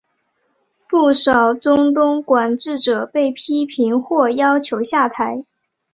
[0.89, 5.45] 不少中东管治者被批评或要求下台。